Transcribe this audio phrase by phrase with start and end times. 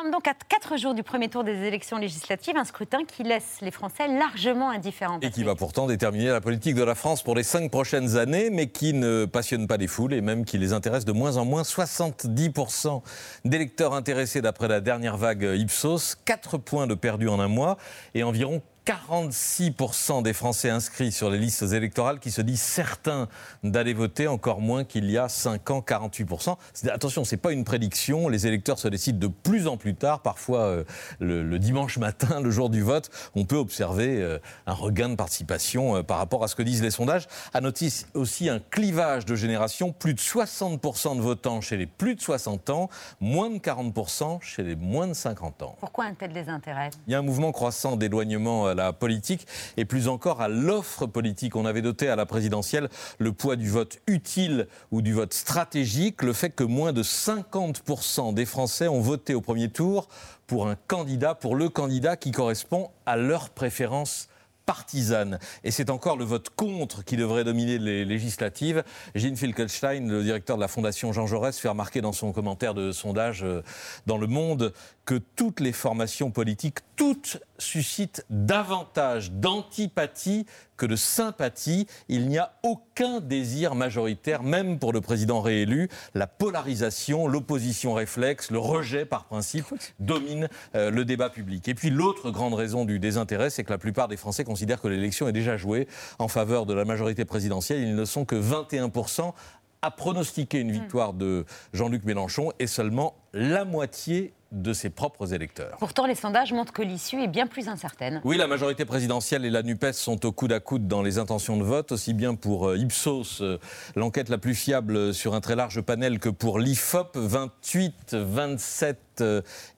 [0.00, 3.58] sommes donc à 4 jours du premier tour des élections législatives, un scrutin qui laisse
[3.62, 5.18] les Français largement indifférents.
[5.22, 8.50] Et qui va pourtant déterminer la politique de la France pour les cinq prochaines années,
[8.50, 11.44] mais qui ne passionne pas les foules et même qui les intéresse de moins en
[11.44, 11.62] moins.
[11.62, 13.02] 70%
[13.44, 17.76] d'électeurs intéressés d'après la dernière vague Ipsos, 4 points de perdu en un mois
[18.14, 23.28] et environ 46% des Français inscrits sur les listes électorales qui se disent certains
[23.62, 26.56] d'aller voter, encore moins qu'il y a 5 ans, 48%.
[26.88, 30.20] Attention, ce n'est pas une prédiction, les électeurs se décident de plus en plus tard,
[30.20, 30.84] parfois euh,
[31.20, 35.96] le, dimanche matin, le jour du vote, on peut observer euh, un regain de participation
[35.96, 37.26] euh, par rapport à ce que disent les sondages.
[37.52, 42.14] À noter aussi un clivage de génération, plus de 60% de votants chez les plus
[42.14, 42.88] de 60 ans,
[43.20, 45.76] moins de 40% chez les moins de 50 ans.
[45.78, 46.88] Pourquoi un tel désintérêt?
[47.06, 49.46] Il y a un mouvement croissant d'éloignement la politique
[49.76, 51.56] et plus encore à l'offre politique.
[51.56, 56.22] On avait doté à la présidentielle le poids du vote utile ou du vote stratégique,
[56.22, 60.08] le fait que moins de 50% des Français ont voté au premier tour
[60.46, 64.28] pour un candidat, pour le candidat qui correspond à leur préférence
[64.68, 65.38] partisane.
[65.64, 68.84] Et c'est encore le vote contre qui devrait dominer les législatives.
[69.14, 72.92] Gene Finkelstein, le directeur de la Fondation Jean Jaurès, fait remarquer dans son commentaire de
[72.92, 73.62] sondage euh,
[74.04, 74.74] dans Le Monde
[75.08, 80.44] que toutes les formations politiques, toutes suscitent davantage d'antipathie
[80.76, 81.86] que de sympathie.
[82.10, 85.88] Il n'y a aucun désir majoritaire, même pour le président réélu.
[86.12, 89.64] La polarisation, l'opposition réflexe, le rejet par principe
[89.98, 91.66] domine euh, le débat public.
[91.68, 94.88] Et puis l'autre grande raison du désintérêt, c'est que la plupart des Français considèrent que
[94.88, 97.80] l'élection est déjà jouée en faveur de la majorité présidentielle.
[97.80, 99.32] Ils ne sont que 21%
[99.80, 105.76] à pronostiquer une victoire de Jean-Luc Mélenchon et seulement la moitié de ses propres électeurs.
[105.78, 108.20] Pourtant, les sondages montrent que l'issue est bien plus incertaine.
[108.24, 111.56] Oui, la majorité présidentielle et la NUPES sont au coude à coude dans les intentions
[111.56, 113.58] de vote, aussi bien pour euh, Ipsos, euh,
[113.94, 119.24] l'enquête la plus fiable sur un très large panel, que pour l'IFOP, 28, 27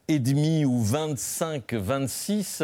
[0.07, 2.63] et demi ou 25, 26.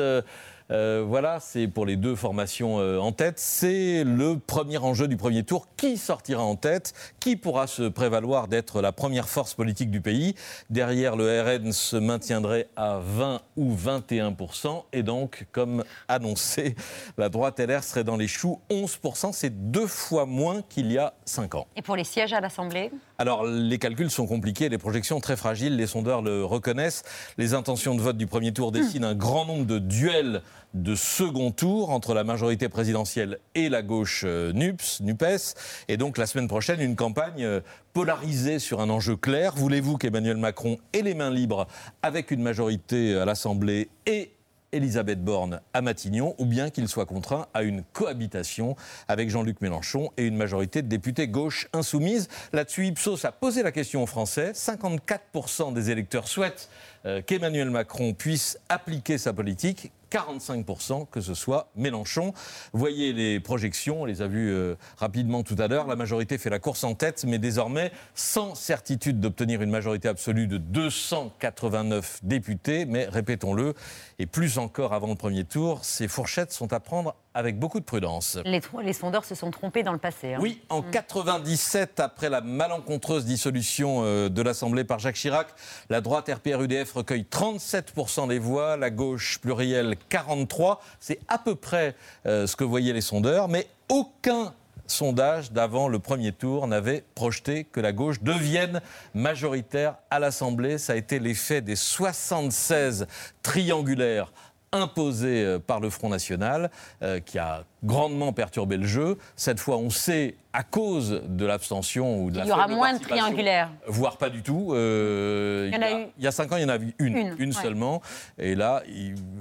[0.69, 3.39] Euh, voilà, c'est pour les deux formations euh, en tête.
[3.39, 5.67] C'est le premier enjeu du premier tour.
[5.77, 6.93] Qui sortira en tête?
[7.19, 10.35] Qui pourra se prévaloir d'être la première force politique du pays?
[10.69, 16.75] Derrière, le RN se maintiendrait à 20 ou 21% Et donc, comme annoncé,
[17.17, 21.13] la droite LR serait dans les choux 11% C'est deux fois moins qu'il y a
[21.25, 21.67] 5 ans.
[21.75, 22.91] Et pour les sièges à l'Assemblée?
[23.19, 25.75] Alors, les calculs sont compliqués, les projections très fragiles.
[25.75, 27.03] Les sondeurs le reconnaissent.
[27.37, 30.41] Les intentions de vote du premier tour dessinent un grand nombre de duels
[30.73, 35.55] de second tour entre la majorité présidentielle et la gauche euh, NUPS, NUPES.
[35.87, 37.61] Et donc la semaine prochaine, une campagne euh,
[37.93, 39.53] polarisée sur un enjeu clair.
[39.55, 41.67] Voulez-vous qu'Emmanuel Macron ait les mains libres
[42.01, 44.31] avec une majorité à l'Assemblée et
[44.71, 48.75] Elisabeth Borne à Matignon, ou bien qu'il soit contraint à une cohabitation
[49.07, 52.27] avec Jean-Luc Mélenchon et une majorité de députés gauche insoumise?
[52.53, 54.51] Là-dessus, Ipsos a posé la question aux Français.
[54.51, 56.69] 54% des électeurs souhaitent
[57.05, 59.91] euh, qu'Emmanuel Macron puisse appliquer sa politique.
[60.11, 62.33] 45% que ce soit Mélenchon.
[62.73, 65.87] Voyez les projections, on les a vues euh, rapidement tout à l'heure.
[65.87, 70.47] La majorité fait la course en tête, mais désormais sans certitude d'obtenir une majorité absolue
[70.47, 72.85] de 289 députés.
[72.85, 73.73] Mais répétons-le,
[74.19, 77.85] et plus encore avant le premier tour, ces fourchettes sont à prendre avec beaucoup de
[77.85, 78.39] prudence.
[78.45, 80.33] Les, les sondeurs se sont trompés dans le passé.
[80.33, 80.39] Hein.
[80.41, 85.49] Oui, en 97, après la malencontreuse dissolution euh, de l'Assemblée par Jacques Chirac,
[85.91, 90.77] la droite RPR-UDF recueille 37% des voix, la gauche plurielle 43%.
[90.99, 94.53] C'est à peu près euh, ce que voyaient les sondeurs, mais aucun
[94.87, 98.81] sondage d'avant le premier tour n'avait projeté que la gauche devienne
[99.13, 100.77] majoritaire à l'Assemblée.
[100.77, 103.05] Ça a été l'effet des 76
[103.43, 104.31] triangulaires
[104.71, 106.69] imposé euh, par le Front National,
[107.01, 109.17] euh, qui a grandement perturbé le jeu.
[109.35, 112.93] Cette fois, on sait, à cause de l'abstention ou de la Il y aura moins
[112.93, 113.69] de triangulaires.
[113.87, 114.73] Voire pas du tout.
[114.73, 117.35] Euh, il, y a, il, y a, cinq ans, il y en a eu une,
[117.37, 118.01] une, seulement.
[118.37, 118.83] Et là,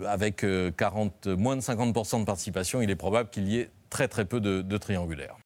[0.06, 0.44] avec
[0.76, 4.40] 40, moins de 50% de participation, il est probable qu'il y ait très très peu
[4.40, 5.34] de, de triangulaires.